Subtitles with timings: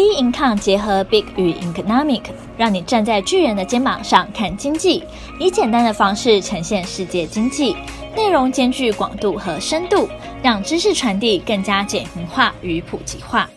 [0.00, 2.22] B Income 结合 Big 与 Economic，
[2.56, 5.04] 让你站在巨人的肩膀上看经济，
[5.38, 7.76] 以简单的方式呈现世界经济，
[8.16, 10.08] 内容兼具广度和深度，
[10.42, 13.50] 让知识传递更加简明化与普及化。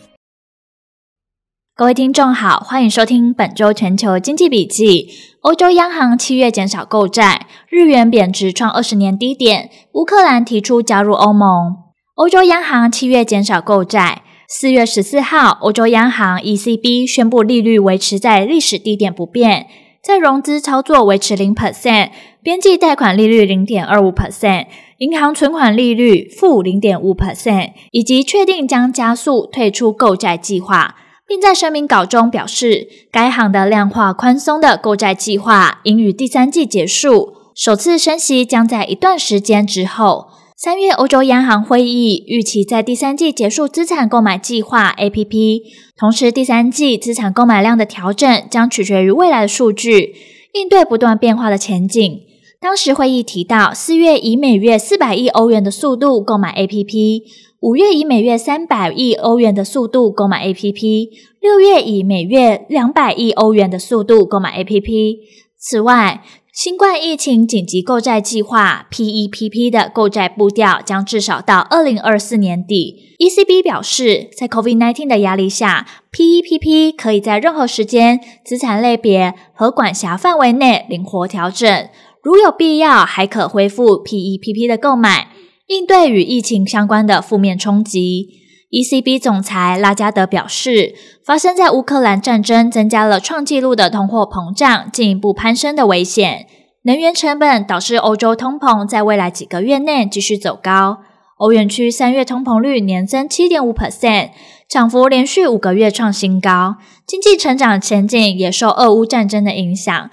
[1.74, 5.08] 各位听众好，欢迎收听本周全球经济笔记。
[5.40, 11.76] 欧洲央行七月减少购债，日元贬值创二十年低点，乌克兰提出加入欧盟。
[12.16, 14.20] 欧洲央行七月减少购债。
[14.56, 19.66] 四月十四号，欧洲央行 ECB 宣布利率维持在历史低点不变，
[20.00, 24.66] 再融资操作维持零 percent，边际贷款利率零点二五 percent，
[24.98, 30.94] 银行存款利率负零点五 percent，以及确定将加速退出购债计划，
[31.26, 40.28] 并在声明稿中表示，该行的量化宽松的购债计划应于第三季结束，首次升息将在一段时间之后。
[40.56, 45.62] 三月欧洲央行会议预期在第三季结束资产购买计划 APP，
[45.98, 50.14] 同时第三季资产购买量的调整将取决于未来的数据，
[50.52, 52.20] 应对不断变化的前景。
[52.60, 57.22] 当时会议提到，四月以每月四百亿欧元的速度购买 APP，
[57.58, 61.08] 五月以每月三百亿欧元的速度购买 APP，
[61.40, 65.18] 六月以每月两百亿欧元的速度购买 APP。
[65.66, 73.16] 此外，新冠疫情紧急购债计划 （PEPP） 的购债步调将至少到二零二四年底。
[73.18, 81.88] ECB 表示，在 COVID-19 的压力下，PEPP 可以在任何时间、资产类别和管辖范围内灵活调整，
[82.22, 85.28] 如有必要，还可恢复 PEPP 的购买，
[85.68, 88.43] 应对与疫情相关的负面冲击。
[88.74, 96.48] ECB 总裁拉加德表示，发生在乌克兰战争增加了创纪录的通货膨胀进一步攀升的危险。
[96.82, 100.98] 能源成本导致欧洲通膨在未来几个月内继续走高。
[101.38, 104.30] 欧元区三月通膨率年增七点五 percent，
[104.68, 106.74] 涨幅连续五个月创新高。
[107.06, 110.10] 经济成长前景也受俄乌战争的影响，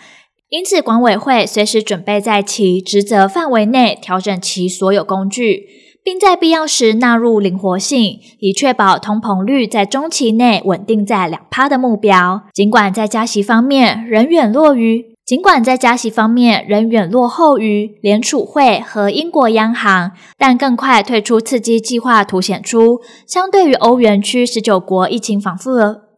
[0.50, 5.66] 因此管委会随时准备在其职责范围内调整其所有工具。
[6.04, 12.42] 并在必要时纳入灵活性，以确保通膨率在中期内稳定在两趴的目标。
[12.54, 26.11] 尽管在加息方面仍远落于，尽管在加息方面仍远落后于联储会和英国央行，但更快退出刺激计划凸显出，相对于欧元区十九国疫情反复。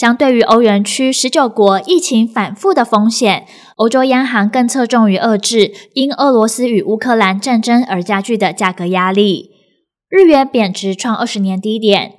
[0.00, 3.44] 相对于欧元区十九国疫情反复的风险，
[3.76, 9.50] 欧洲央行更侧重于遏制因俄罗斯与乌克兰战争而加剧的价格压力。
[10.08, 12.14] 日元贬值创二十年低点，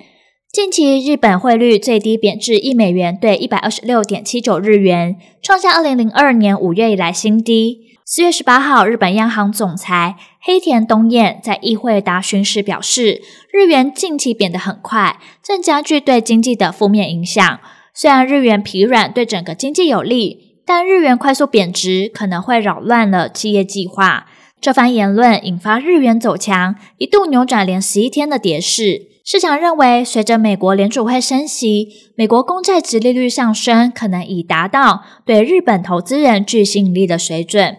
[0.52, 7.91] 近期日本汇率最低贬至一美元兑一百二十六点七九日元，创下二零零二年五月以来新低。
[8.04, 17.60] 四月十八号，日本央行总裁黑田东彦在议会答询时表示，日元近期贬得很快，正加剧对经济的负面影响。
[17.94, 24.26] 虽然日元疲软对整个经济有利，但日元快速贬值可能会扰乱了企业计划。
[24.60, 29.12] 这番言论引发日元走强，一度扭转连十一天的跌势。
[29.24, 37.76] 市场认为，随着美国联储会升息，美国公债殖利率上升，可能已达到对日本投资人具吸引力的水准。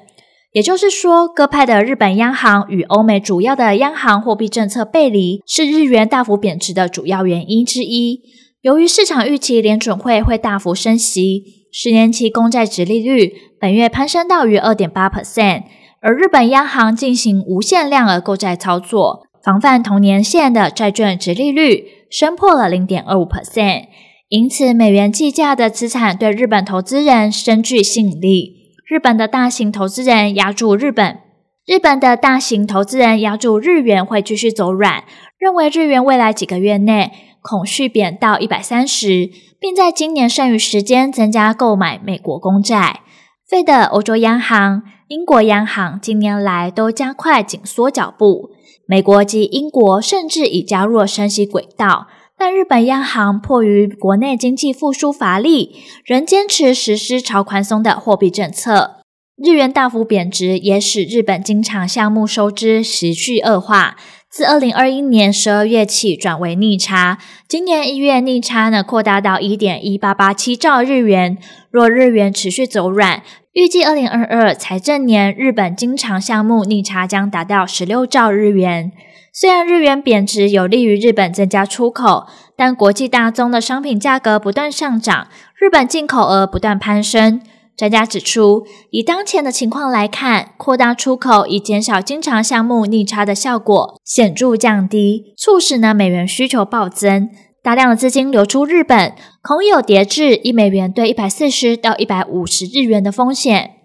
[0.54, 8.22] 也就是说，各派的日本央行与欧美主要的央行货币政策背离，是日元大幅贬值的主要原因之一。
[8.62, 15.64] 由于市场预期联准会会大幅升息，十年期公债殖利率本月攀升到逾二点八 percent，
[16.00, 23.86] 而日本央行进行无限量额购债操作，防范同年限的债券殖利率升破了零点二五 percent，
[24.30, 28.63] 因此美元计价的资产对日本投资人深具吸引力。
[28.86, 31.20] 日本的大型投资人押注日本，
[31.66, 35.06] 日本的大型投资人押注日元会继续走软，
[35.38, 43.00] 认为日元未来几个月内恐续贬到一百三十，并在今年剩余时间增加购买美国公债。
[43.48, 48.50] 费德、欧洲央行、英国央行近年来都加快紧缩脚步，
[48.86, 52.08] 美国及英国甚至已加入了升息轨道。
[52.46, 58.98] 但日本央行迫于国内经济复苏乏力，仍坚持实施超宽松的货币政策。
[59.42, 63.96] 日元大幅贬值也使日本经常项目收支持续恶化。
[64.30, 67.18] 自二零二一年十二月起转为逆差，
[67.48, 71.38] 今年一月逆差呢扩大到一点一八八七兆日元。
[71.72, 73.24] 若日元持续走软，
[73.54, 78.92] 预计二零二二财政年日本经常项目逆差将达到十六兆日元。
[79.32, 82.26] 虽然日元贬值有利于日本增加出口，
[82.58, 87.42] 但国际大宗的商品价格不断上涨，日本进口额不断攀升。
[87.78, 97.30] 专家指出，以当前的情况来看，扩大出口以减少经常项目逆差的效果显著降低，促使呢美元需求暴增。
[97.64, 103.76] 大量的资金流出日本，恐有跌至一美元兑一百四十到一百五十日元的风险。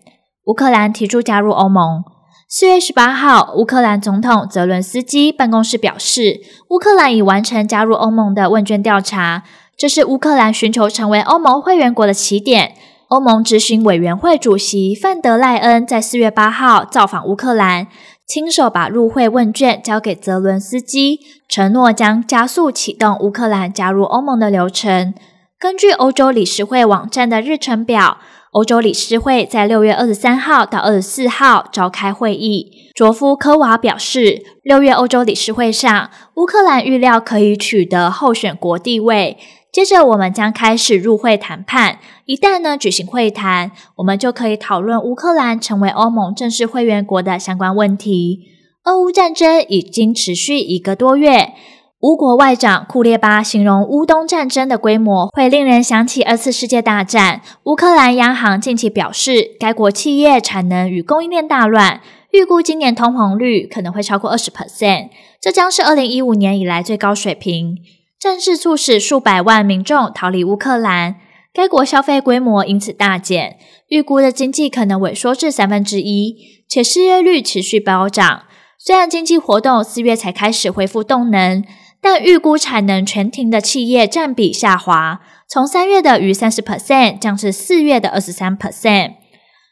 [0.47, 2.03] 乌克兰提出加入欧盟。
[2.49, 6.41] 四月十八号，乌克兰总统泽伦斯基办公室表示，
[6.71, 9.45] 乌克兰已完成加入欧盟的问卷调查，
[9.77, 12.73] 这是乌克兰寻求成为欧盟会员国的起点。
[13.09, 17.87] 欧盟执行委员会主席范德赖恩在四月八号造访乌克兰。
[18.27, 21.19] 亲手把入会问卷交给泽伦斯基，
[21.49, 25.15] 承诺将加速启动乌克兰加入欧盟的流程。
[25.59, 28.19] 根据欧洲理事会网站的日程表，
[28.53, 32.91] 欧洲理事会在六月二十三号到二十四号召开会议。
[32.95, 39.39] 卓夫科娃表示，六月欧洲理事会上，乌克兰预料可以取得候选国地位。
[39.71, 41.99] 接着，我们将开始入会谈判。
[42.25, 48.41] 一旦呢举行会谈，我们就可以讨论乌克兰成为欧盟正式会员国的相关问题。
[48.85, 51.53] 俄乌战争已经持续一个多月，
[52.01, 57.43] 乌国外长库列巴形容乌东战争的规模会令人想起二次世界大战。
[57.65, 62.01] 乌克兰央行近期表示，该国企业产能与供应链大乱，
[62.31, 67.77] 预估今年通膨率可能会超过二十 percent，这将是二零一五年以来最高水平。
[68.21, 71.21] 战事促使数百万民众逃离乌克兰，
[71.53, 73.59] 该国消费规模因此大减，
[73.91, 78.43] 预估的经济可能萎缩至三分之一，且失业率持续飙涨。
[78.77, 81.65] 虽然经济活动四月才开始恢复动能，
[82.01, 89.13] 但预估产能全停的企业占比下滑，从三月的逾三十 percent 降至四月的二十三 percent。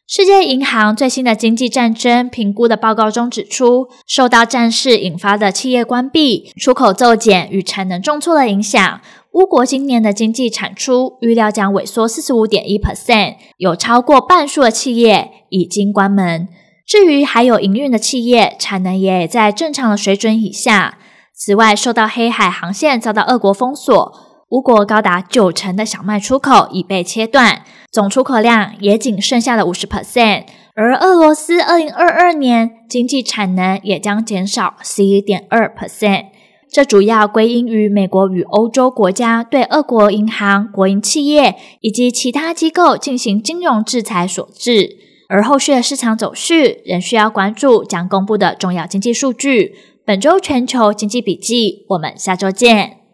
[0.08, 9.00] 世界银行最新的经济战争评估的报告中指出，受到战事引发的企业关闭、出口骤减与产能重挫的影响，
[9.32, 16.46] 乌国今年的经济产出预料将萎缩四十五点一 percent，有超过半数的企业已经关门。
[16.86, 20.98] 至于还有营运的企业，产能也在正常的水准以下。
[21.34, 24.12] 此外，受到黑海航线遭到俄国封锁，
[24.50, 27.62] 乌国高达九成的小麦出口已被切断。
[27.90, 30.44] 总出口量也仅剩下了五十 percent，
[30.74, 36.26] 而俄罗斯二零二二年经济产能也将减少十一点二 percent，
[36.70, 44.96] 这主要归因于美国与欧洲国家对俄国银行、国营企业以及其他机构进行金融制裁所致。
[45.28, 49.74] 而后续的市场走势仍需要关注将公布的重要经济数据。
[50.04, 53.05] 本周全球经济笔记，我们下周见。